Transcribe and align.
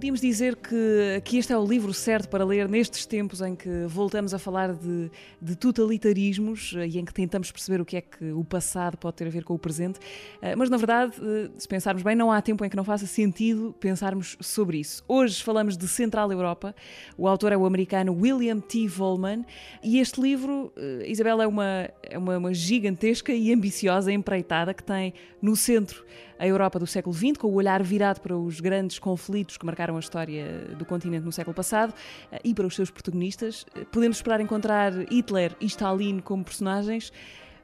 Podíamos 0.00 0.22
dizer 0.22 0.56
que, 0.56 1.20
que 1.26 1.36
este 1.36 1.52
é 1.52 1.58
o 1.58 1.62
livro 1.62 1.92
certo 1.92 2.26
para 2.30 2.42
ler 2.42 2.66
nestes 2.70 3.04
tempos 3.04 3.42
em 3.42 3.54
que 3.54 3.84
voltamos 3.86 4.32
a 4.32 4.38
falar 4.38 4.72
de, 4.72 5.10
de, 5.42 5.54
totalitarismos 5.54 6.74
eh, 6.74 6.86
e 6.86 6.98
em 6.98 7.04
que 7.04 7.12
tentamos 7.12 7.52
perceber 7.52 7.82
o 7.82 7.84
que 7.84 7.98
é 7.98 8.00
que 8.00 8.32
o 8.32 8.42
passado 8.42 8.96
pode 8.96 9.16
ter 9.16 9.26
a 9.26 9.30
ver 9.30 9.44
com 9.44 9.52
o 9.52 9.58
presente. 9.58 10.00
Eh, 10.40 10.56
mas, 10.56 10.70
na 10.70 10.78
verdade, 10.78 11.12
eh, 11.22 11.50
se 11.58 11.68
pensarmos 11.68 12.02
bem, 12.02 12.16
não 12.16 12.32
há 12.32 12.40
tempo 12.40 12.64
em 12.64 12.70
que 12.70 12.76
não 12.76 12.82
faça 12.82 13.06
sentido 13.06 13.74
pensarmos 13.78 14.38
sobre 14.40 14.78
isso. 14.78 15.04
Hoje 15.06 15.44
falamos 15.44 15.76
de 15.76 15.86
Central 15.86 16.32
Europa. 16.32 16.74
O 17.18 17.28
autor 17.28 17.52
é 17.52 17.56
o 17.58 17.66
americano 17.66 18.16
William 18.18 18.58
T. 18.58 18.88
Volman 18.88 19.44
e 19.84 19.98
este 19.98 20.18
livro, 20.18 20.72
Isabel, 21.06 21.42
é 21.42 21.46
uma, 21.46 21.90
é 22.04 22.16
uma, 22.16 22.38
uma 22.38 22.54
gigantesca 22.54 23.34
e 23.34 23.52
ambiciosa 23.52 24.10
empreitada 24.10 24.72
que 24.72 24.82
tem 24.82 25.12
no 25.42 25.54
centro 25.54 26.02
a 26.40 26.46
Europa 26.46 26.78
do 26.78 26.86
século 26.86 27.14
XX, 27.14 27.36
com 27.38 27.48
o 27.48 27.54
olhar 27.54 27.82
virado 27.82 28.20
para 28.20 28.34
os 28.34 28.60
grandes 28.60 28.98
conflitos 28.98 29.58
que 29.58 29.66
marcaram 29.66 29.94
a 29.96 30.00
história 30.00 30.74
do 30.76 30.86
continente 30.86 31.22
no 31.22 31.30
século 31.30 31.54
passado 31.54 31.92
eh, 32.32 32.40
e 32.42 32.54
para 32.54 32.66
os 32.66 32.74
seus 32.74 32.90
protagonistas. 32.90 33.66
Eh, 33.74 33.84
podemos 33.92 34.16
esperar 34.16 34.40
encontrar 34.40 34.90
Hitler 35.12 35.54
e 35.60 35.66
Stalin 35.66 36.18
como 36.20 36.42
personagens. 36.42 37.12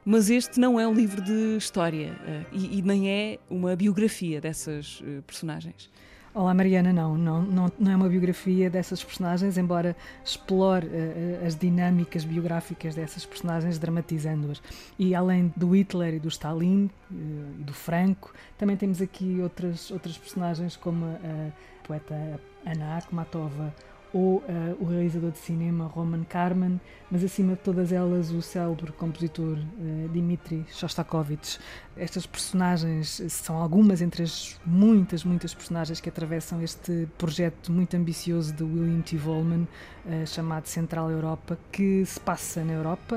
Mas 0.04 0.30
este 0.30 0.60
não 0.60 0.78
é 0.78 0.86
um 0.86 0.92
livro 0.92 1.20
de 1.22 1.56
história 1.56 2.14
eh, 2.26 2.44
e, 2.52 2.78
e 2.78 2.82
nem 2.82 3.10
é 3.10 3.38
uma 3.48 3.74
biografia 3.74 4.42
dessas 4.42 5.02
personagens. 5.26 5.90
Olá 6.36 6.52
Mariana, 6.52 6.92
não, 6.92 7.16
não, 7.16 7.40
não, 7.40 7.72
não 7.78 7.92
é 7.92 7.96
uma 7.96 8.10
biografia 8.10 8.68
dessas 8.68 9.02
personagens, 9.02 9.56
embora 9.56 9.96
explore 10.22 10.86
uh, 10.86 11.46
as 11.46 11.56
dinâmicas 11.56 12.26
biográficas 12.26 12.94
dessas 12.94 13.24
personagens, 13.24 13.78
dramatizando-as. 13.78 14.60
E 14.98 15.14
além 15.14 15.50
do 15.56 15.74
Hitler 15.74 16.12
e 16.12 16.20
do 16.20 16.28
Stalin 16.28 16.90
uh, 17.10 17.14
e 17.58 17.64
do 17.64 17.72
Franco, 17.72 18.34
também 18.58 18.76
temos 18.76 19.00
aqui 19.00 19.40
outras, 19.40 19.90
outras 19.90 20.18
personagens 20.18 20.76
como 20.76 21.06
a 21.06 21.86
poeta 21.86 22.38
Anna 22.66 22.98
Akhmatova 22.98 23.74
ou 24.12 24.36
uh, 24.36 24.44
o 24.80 24.84
realizador 24.86 25.30
de 25.30 25.38
cinema 25.38 25.86
Roman 25.86 26.24
Karman, 26.24 26.80
mas 27.10 27.22
acima 27.22 27.54
de 27.54 27.60
todas 27.60 27.92
elas 27.92 28.30
o 28.30 28.40
célebre 28.40 28.92
compositor 28.92 29.58
uh, 29.58 30.08
Dmitri 30.08 30.64
Shostakovich. 30.68 31.58
Estas 31.96 32.26
personagens 32.26 33.22
são 33.28 33.56
algumas 33.56 34.02
entre 34.02 34.22
as 34.22 34.60
muitas, 34.66 35.24
muitas 35.24 35.54
personagens 35.54 36.00
que 36.00 36.08
atravessam 36.08 36.62
este 36.62 37.08
projeto 37.16 37.72
muito 37.72 37.96
ambicioso 37.96 38.52
de 38.52 38.62
William 38.62 39.00
T. 39.00 39.16
Volman, 39.16 39.62
uh, 40.04 40.26
chamado 40.26 40.66
Central 40.66 41.10
Europa, 41.10 41.58
que 41.72 42.04
se 42.04 42.20
passa 42.20 42.64
na 42.64 42.72
Europa, 42.72 43.16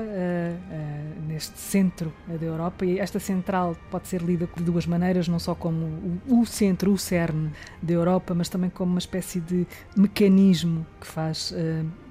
neste 1.26 1.58
centro 1.58 2.12
da 2.26 2.44
Europa, 2.44 2.84
e 2.84 2.98
esta 2.98 3.18
central 3.18 3.76
pode 3.90 4.08
ser 4.08 4.22
lida 4.22 4.48
de 4.56 4.62
duas 4.62 4.86
maneiras, 4.86 5.28
não 5.28 5.38
só 5.38 5.54
como 5.54 6.20
o, 6.26 6.40
o 6.40 6.46
centro, 6.46 6.92
o 6.92 6.98
cerne 6.98 7.50
da 7.82 7.92
Europa, 7.92 8.34
mas 8.34 8.48
também 8.48 8.70
como 8.70 8.92
uma 8.92 8.98
espécie 8.98 9.40
de 9.40 9.66
mecanismo 9.96 10.79
que 11.00 11.06
faz 11.06 11.50
uh, 11.52 11.56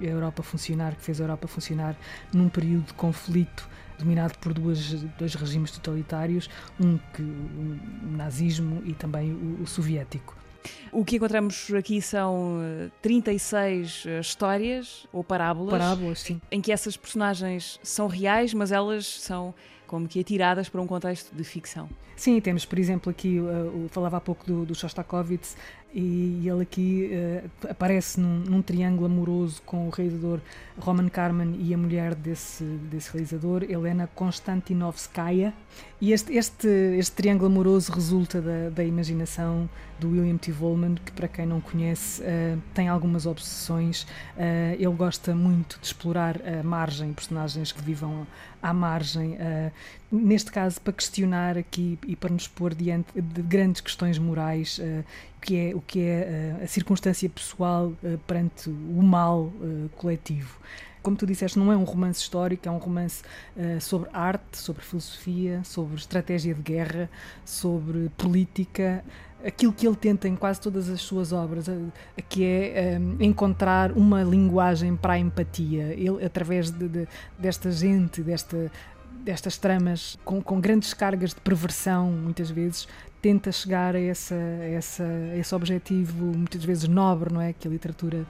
a 0.01 0.05
Europa 0.05 0.43
funcionar, 0.43 0.95
que 0.95 1.01
fez 1.01 1.19
a 1.19 1.23
Europa 1.23 1.47
funcionar 1.47 1.95
num 2.33 2.49
período 2.49 2.87
de 2.87 2.93
conflito 2.93 3.67
dominado 3.97 4.37
por 4.39 4.53
duas, 4.53 4.93
dois 5.17 5.35
regimes 5.35 5.71
totalitários, 5.71 6.49
um 6.79 6.97
que 7.13 7.21
o 7.21 8.11
nazismo 8.15 8.81
e 8.85 8.93
também 8.93 9.33
o, 9.33 9.63
o 9.63 9.67
soviético. 9.67 10.37
O 10.91 11.05
que 11.05 11.17
encontramos 11.17 11.71
aqui 11.73 12.01
são 12.01 12.59
36 13.01 14.03
eh, 14.05 14.19
histórias 14.19 15.07
ou 15.11 15.23
parábolas, 15.23 15.71
parábolas 15.71 16.19
sim. 16.19 16.41
em 16.51 16.61
que 16.61 16.71
essas 16.71 16.97
personagens 16.97 17.79
são 17.83 18.07
reais, 18.07 18.53
mas 18.53 18.71
elas 18.71 19.05
são 19.05 19.53
como 19.89 20.07
que 20.07 20.19
atiradas 20.19 20.69
para 20.69 20.79
um 20.79 20.85
contexto 20.85 21.35
de 21.35 21.43
ficção. 21.43 21.89
Sim, 22.15 22.39
temos, 22.39 22.63
por 22.63 22.77
exemplo, 22.77 23.09
aqui, 23.09 23.39
uh, 23.39 23.87
falava 23.89 24.17
há 24.17 24.21
pouco 24.21 24.45
do, 24.45 24.65
do 24.65 24.75
Shostakovich, 24.75 25.55
e 25.91 26.47
ele 26.47 26.61
aqui 26.61 27.09
uh, 27.11 27.67
aparece 27.71 28.19
num, 28.19 28.39
num, 28.41 28.61
triângulo 28.61 29.07
amoroso 29.07 29.59
com 29.65 29.87
o 29.87 29.89
realizador 29.89 30.39
Roman 30.77 31.09
Karman 31.09 31.55
e 31.59 31.73
a 31.73 31.77
mulher 31.77 32.13
desse, 32.13 32.63
desse 32.63 33.11
realizador, 33.11 33.63
Helena 33.63 34.07
Konstantinovskaya. 34.13 35.51
E 35.99 36.13
este, 36.13 36.33
este, 36.33 36.67
este 36.67 37.15
triângulo 37.15 37.47
amoroso 37.51 37.91
resulta 37.91 38.39
da, 38.39 38.69
da 38.69 38.83
imaginação 38.83 39.67
do 39.99 40.11
William 40.11 40.37
T. 40.37 40.51
Volman, 40.51 40.93
que, 40.93 41.11
para 41.11 41.27
quem 41.27 41.47
não 41.47 41.59
conhece, 41.59 42.21
uh, 42.21 42.61
tem 42.73 42.87
algumas 42.87 43.25
obsessões. 43.25 44.03
Uh, 44.03 44.75
ele 44.77 44.95
gosta 44.95 45.33
muito 45.33 45.79
de 45.79 45.87
explorar 45.87 46.39
a 46.45 46.61
margem, 46.61 47.13
personagens 47.13 47.71
que 47.71 47.81
vivam 47.81 48.27
à 48.61 48.73
margem, 48.73 49.37
neste 50.11 50.51
caso 50.51 50.81
para 50.81 50.93
questionar 50.93 51.57
aqui 51.57 51.97
e 52.07 52.15
para 52.15 52.31
nos 52.31 52.47
pôr 52.47 52.73
diante 52.73 53.21
de 53.21 53.41
grandes 53.41 53.81
questões 53.81 54.17
morais 54.17 54.79
que 55.41 55.57
é, 55.57 55.75
o 55.75 55.81
que 55.81 55.99
é 55.99 56.03
eh, 56.03 56.63
a 56.63 56.67
circunstância 56.67 57.29
pessoal 57.29 57.93
eh, 58.03 58.17
perante 58.27 58.69
o 58.69 59.01
mal 59.01 59.51
coletivo. 59.95 60.59
Como 61.01 61.15
tu 61.15 61.25
disseste, 61.25 61.57
não 61.57 61.71
é 61.71 61.77
um 61.77 61.85
romance 61.85 62.19
histórico, 62.19 62.67
é 62.67 62.71
um 62.71 62.77
romance 62.77 63.23
uh, 63.55 63.79
sobre 63.79 64.09
arte, 64.11 64.57
sobre 64.57 64.83
filosofia, 64.83 65.61
sobre 65.63 65.95
estratégia 65.95 66.53
de 66.53 66.61
guerra, 66.61 67.09
sobre 67.45 68.09
política. 68.17 69.01
Aquilo 69.41 69.71
que 69.71 69.87
ele 69.87 69.95
tenta 69.95 70.27
em 70.27 70.35
quase 70.35 70.59
todas 70.59 70.89
as 70.89 70.99
suas 70.99 71.31
obras, 71.31 71.67
que 72.27 72.43
é 72.43 72.99
encontrar 73.21 73.93
uma 73.93 74.23
linguagem 74.23 74.97
para 74.97 75.13
a 75.13 75.17
empatia. 75.17 75.93
Ele, 75.93 76.23
através 76.25 76.69
de, 76.69 76.89
de, 76.89 77.07
desta 77.37 77.71
gente, 77.71 78.21
desta, 78.21 78.69
destas 79.23 79.57
tramas 79.57 80.17
com, 80.23 80.41
com, 80.41 80.59
grandes 80.59 80.93
cargas 80.93 81.33
de 81.33 81.41
perversão, 81.41 82.11
muitas 82.11 82.49
vezes, 82.49 82.87
tenta 83.21 83.51
chegar 83.51 83.95
a, 83.95 83.99
essa, 83.99 84.35
a, 84.35 84.65
essa, 84.65 85.03
a 85.03 85.37
esse 85.37 85.53
objetivo, 85.53 86.25
muitas 86.25 86.63
vezes 86.63 86.87
nobre, 86.87 87.33
não 87.33 87.41
é? 87.41 87.53
Que 87.53 87.67
a 87.67 87.71
literatura 87.71 88.25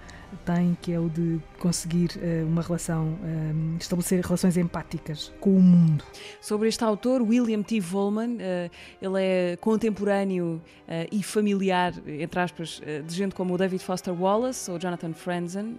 tem, 0.45 0.77
que 0.81 0.91
é 0.91 0.99
o 0.99 1.09
de 1.09 1.39
conseguir 1.59 2.11
uh, 2.17 2.47
uma 2.47 2.61
relação, 2.61 3.13
uh, 3.13 3.77
estabelecer 3.79 4.23
relações 4.23 4.57
empáticas 4.57 5.31
com 5.39 5.55
o 5.55 5.61
mundo. 5.61 6.03
Sobre 6.41 6.67
este 6.67 6.83
autor, 6.83 7.21
William 7.21 7.61
T. 7.61 7.79
Volman, 7.79 8.35
uh, 8.35 8.71
ele 9.01 9.21
é 9.21 9.57
contemporâneo 9.57 10.61
e 11.11 11.21
familiar, 11.21 11.93
entre 12.07 12.39
aspas, 12.39 12.81
de 13.05 13.13
gente 13.13 13.35
como 13.35 13.53
o 13.53 13.57
David 13.57 13.83
Foster 13.83 14.11
Wallace 14.11 14.71
ou 14.71 14.79
Jonathan 14.79 15.13
Franzen, 15.13 15.77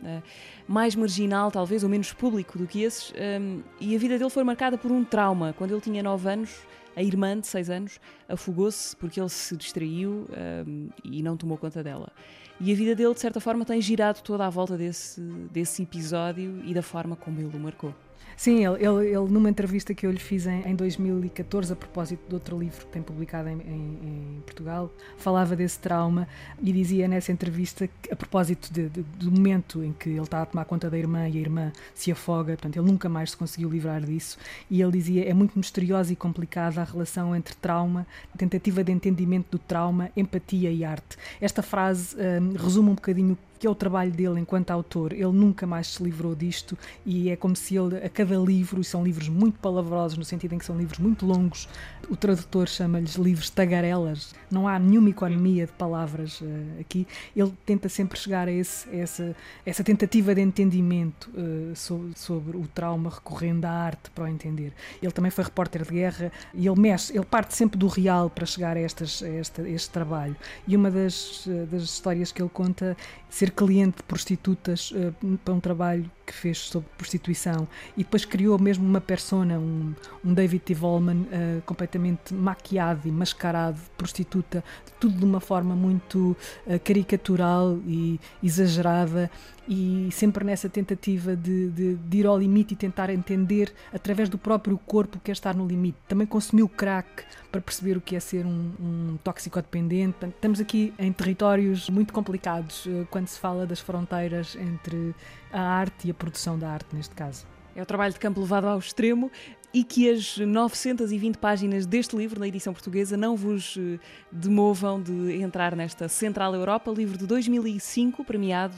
mais 0.69 0.95
marginal 0.95 1.51
talvez, 1.51 1.83
ou 1.83 1.89
menos 1.89 2.13
público 2.13 2.57
do 2.57 2.65
que 2.65 2.83
esses, 2.83 3.13
um, 3.13 3.61
e 3.81 3.97
a 3.97 3.99
vida 3.99 4.17
dele 4.17 4.31
foi 4.31 4.45
marcada 4.45 4.79
por 4.79 4.93
um 4.93 5.03
trauma. 5.05 5.53
Quando 5.59 5.73
ele 5.73 5.81
tinha 5.81 6.01
9 6.01 6.29
anos, 6.29 6.51
a 7.01 7.03
irmã 7.03 7.41
de 7.41 7.47
6 7.47 7.71
anos 7.71 7.99
afogou-se 8.29 8.95
porque 8.95 9.19
ele 9.19 9.29
se 9.31 9.57
distraiu 9.57 10.29
um, 10.67 10.91
e 11.03 11.23
não 11.23 11.37
tomou 11.37 11.57
conta 11.57 11.83
dela. 11.83 12.13
E 12.61 12.71
a 12.71 12.75
vida 12.75 12.95
dele, 12.95 13.15
de 13.15 13.21
certa 13.21 13.41
forma, 13.41 13.65
tem 13.65 13.81
girado 13.81 14.21
toda 14.23 14.47
à 14.47 14.51
volta 14.51 14.77
desse, 14.77 15.19
desse 15.51 15.83
episódio 15.83 16.61
e 16.63 16.75
da 16.75 16.83
forma 16.83 17.17
como 17.17 17.41
ele 17.41 17.57
o 17.57 17.59
marcou. 17.59 17.95
Sim, 18.41 18.65
ele, 18.65 18.77
ele, 18.77 19.07
ele, 19.09 19.29
numa 19.29 19.51
entrevista 19.51 19.93
que 19.93 20.07
eu 20.07 20.11
lhe 20.11 20.19
fiz 20.19 20.47
em, 20.47 20.63
em 20.67 20.75
2014, 20.75 21.75
a 21.75 21.77
propósito 21.77 22.27
de 22.27 22.33
outro 22.33 22.59
livro 22.59 22.87
que 22.87 22.93
tem 22.93 23.03
publicado 23.03 23.51
em, 23.51 23.61
em, 23.61 23.99
em, 24.03 24.43
Portugal, 24.47 24.91
falava 25.19 25.55
desse 25.55 25.79
trauma 25.79 26.27
e 26.63 26.73
dizia 26.73 27.07
nessa 27.07 27.31
entrevista, 27.31 27.87
que, 27.87 28.11
a 28.11 28.17
propósito 28.17 28.73
de, 28.73 28.89
de, 28.89 29.03
do 29.03 29.31
momento 29.31 29.85
em 29.85 29.93
que 29.93 30.09
ele 30.09 30.23
está 30.23 30.41
a 30.41 30.47
tomar 30.47 30.65
conta 30.65 30.89
da 30.89 30.97
irmã 30.97 31.29
e 31.29 31.37
a 31.37 31.41
irmã 31.41 31.71
se 31.95 32.11
afoga, 32.11 32.55
portanto, 32.55 32.79
ele 32.79 32.91
nunca 32.91 33.11
mais 33.11 33.33
se 33.33 33.37
conseguiu 33.37 33.69
livrar 33.69 34.01
disso, 34.01 34.39
e 34.71 34.81
ele 34.81 34.93
dizia: 34.93 35.29
é 35.29 35.35
muito 35.35 35.59
misteriosa 35.59 36.11
e 36.11 36.17
complicada 36.17 36.81
a 36.81 36.85
relação 36.85 37.37
entre 37.37 37.55
trauma, 37.57 38.07
tentativa 38.39 38.83
de 38.83 38.91
entendimento 38.91 39.51
do 39.51 39.59
trauma, 39.59 40.11
empatia 40.17 40.73
e 40.73 40.83
arte. 40.83 41.19
Esta 41.43 41.63
frase 41.63 42.17
um, 42.17 42.57
resume 42.57 42.89
um 42.89 42.95
bocadinho 42.95 43.37
que 43.61 43.67
é 43.67 43.71
o 43.71 43.75
trabalho 43.75 44.11
dele 44.11 44.41
enquanto 44.41 44.71
autor. 44.71 45.13
Ele 45.13 45.27
nunca 45.27 45.67
mais 45.67 45.89
se 45.89 46.03
livrou 46.03 46.35
disto 46.35 46.79
e 47.05 47.29
é 47.29 47.37
como 47.37 47.55
se 47.55 47.77
ele, 47.77 47.99
a 47.99 48.09
cada 48.09 48.37
livro, 48.37 48.81
e 48.81 48.85
são 48.85 49.05
livros 49.05 49.29
muito 49.29 49.59
palavrosos, 49.59 50.17
no 50.17 50.25
sentido 50.25 50.55
em 50.55 50.59
que 50.59 50.65
são 50.65 50.79
livros 50.79 50.99
muito 50.99 51.27
longos, 51.27 51.69
o 52.09 52.17
tradutor 52.17 52.67
chama-lhes 52.67 53.17
livros 53.17 53.51
tagarelas, 53.51 54.35
não 54.51 54.67
há 54.67 54.79
nenhuma 54.79 55.11
economia 55.11 55.67
de 55.67 55.73
palavras 55.73 56.41
uh, 56.41 56.81
aqui. 56.81 57.07
Ele 57.37 57.53
tenta 57.67 57.89
sempre 57.89 58.19
chegar 58.19 58.49
a, 58.49 58.53
esse, 58.53 58.89
a 58.89 58.97
essa, 58.97 59.37
essa 59.67 59.85
tentativa 59.85 60.35
de 60.35 60.41
entendimento 60.41 61.31
uh, 61.31 61.77
sobre, 61.77 62.19
sobre, 62.19 62.57
o 62.57 62.67
trauma 62.67 63.11
recorrendo 63.11 63.67
à 63.67 63.71
arte 63.71 64.11
para 64.11 64.25
o 64.25 64.27
entender. 64.27 64.73
Ele 65.03 65.13
também 65.13 65.31
foi 65.31 65.45
repórter 65.45 65.85
de 65.85 65.91
guerra 65.91 66.33
e 66.55 66.67
ele 66.67 66.81
mexe, 66.81 67.15
ele 67.15 67.27
parte 67.27 67.55
sempre 67.55 67.79
do 67.79 67.87
real 67.87 68.31
para 68.31 68.47
chegar 68.47 68.77
a, 68.77 68.81
estas, 68.81 69.23
a, 69.23 69.29
esta, 69.29 69.69
este 69.69 69.91
trabalho. 69.91 70.35
E 70.67 70.75
uma 70.75 70.91
das, 70.91 71.45
uh, 71.47 71.67
das 71.67 71.83
histórias 71.83 72.33
que 72.33 72.41
ele 72.41 72.51
conta, 72.51 72.97
cerca 73.29 73.50
cliente 73.51 73.99
de 73.99 74.03
prostitutas 74.03 74.91
uh, 74.93 75.39
para 75.45 75.55
um 75.55 75.61
trabalho 75.61 76.11
que 76.31 76.37
fez 76.37 76.59
sobre 76.59 76.89
prostituição 76.97 77.67
e 77.97 78.05
depois 78.05 78.25
criou 78.25 78.57
mesmo 78.59 78.87
uma 78.87 79.01
persona, 79.01 79.59
um, 79.59 79.93
um 80.25 80.33
David 80.33 80.63
T. 80.63 80.75
Volman 80.75 81.23
uh, 81.23 81.63
completamente 81.67 82.33
maquiado 82.33 83.09
e 83.09 83.11
mascarado 83.11 83.81
de 83.81 83.91
prostituta, 83.99 84.63
tudo 85.01 85.19
de 85.19 85.25
uma 85.25 85.41
forma 85.41 85.75
muito 85.75 86.37
uh, 86.67 86.79
caricatural 86.85 87.79
e 87.85 88.21
exagerada 88.43 89.29
e 89.69 90.09
sempre 90.13 90.45
nessa 90.45 90.69
tentativa 90.69 91.37
de, 91.37 91.69
de, 91.71 91.95
de, 91.95 92.19
ir 92.19 92.27
ao 92.27 92.39
limite 92.39 92.75
e 92.75 92.77
tentar 92.77 93.11
entender 93.11 93.73
através 93.93 94.29
do 94.29 94.39
próprio 94.39 94.79
corpo 94.79 95.19
o 95.19 95.21
que 95.21 95.31
é 95.31 95.33
estar 95.33 95.55
no 95.55 95.67
limite. 95.67 95.99
Também 96.09 96.27
consumiu 96.27 96.69
crack 96.69 97.25
para 97.53 97.61
perceber 97.61 97.97
o 97.97 98.01
que 98.01 98.17
é 98.17 98.21
ser 98.21 98.47
um, 98.47 98.73
um 98.81 99.19
toxicodependente. 99.23 100.27
Estamos 100.27 100.61
aqui 100.61 100.93
em 100.99 101.13
territórios 101.13 101.89
muito 101.89 102.13
complicados 102.13 102.89
quando 103.11 103.29
se 103.29 103.39
fala 103.41 103.67
das 103.67 103.81
fronteiras 103.81 104.55
entre 104.55 105.15
a 105.51 105.61
arte 105.61 106.09
e 106.09 106.11
a 106.11 106.15
produção 106.15 106.59
da 106.59 106.69
arte, 106.71 106.95
neste 106.95 107.15
caso. 107.15 107.47
É 107.81 107.83
o 107.83 107.87
trabalho 107.87 108.13
de 108.13 108.21
campo 108.21 108.39
levado 108.39 108.67
ao 108.67 108.79
extremo 108.79 109.33
e 109.73 109.83
que 109.83 110.11
as 110.11 110.37
920 110.37 111.39
páginas 111.39 111.87
deste 111.87 112.15
livro, 112.15 112.39
na 112.39 112.47
edição 112.47 112.75
portuguesa, 112.75 113.17
não 113.17 113.35
vos 113.35 113.79
eh, 113.79 113.99
demovam 114.31 115.01
de 115.01 115.41
entrar 115.41 115.75
nesta 115.75 116.09
Central 116.11 116.55
Europa, 116.55 116.91
livro 116.91 117.17
de 117.17 117.27
2005, 117.27 118.23
premiado, 118.23 118.75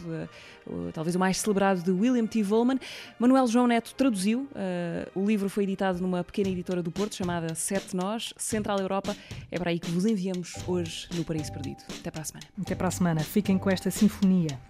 uh, 0.67 0.93
talvez 0.93 1.17
o 1.17 1.19
mais 1.19 1.39
celebrado 1.39 1.83
de 1.83 1.91
William 1.91 2.27
T. 2.27 2.45
Volman. 2.45 2.79
Manuel 3.19 3.49
João 3.49 3.67
Neto 3.67 3.93
traduziu, 3.97 4.43
uh, 4.53 5.21
o 5.21 5.27
livro 5.27 5.49
foi 5.49 5.65
editado 5.65 5.99
numa 6.01 6.23
pequena 6.23 6.51
editora 6.51 6.81
do 6.81 6.93
Porto 6.93 7.17
chamada 7.17 7.57
Sete 7.57 7.97
Nós, 7.97 8.33
Central 8.37 8.79
Europa. 8.79 9.17
É 9.51 9.59
para 9.59 9.71
aí 9.71 9.81
que 9.81 9.91
vos 9.91 10.07
enviamos 10.07 10.55
hoje 10.69 11.09
no 11.13 11.25
Paraíso 11.25 11.53
Perdido. 11.53 11.83
Até 11.99 12.09
para 12.09 12.23
a 12.23 12.25
semana. 12.25 12.47
Até 12.61 12.75
para 12.77 12.87
a 12.87 12.91
semana. 12.93 13.21
Fiquem 13.21 13.59
com 13.59 13.69
esta 13.69 13.91
sinfonia. 13.91 14.61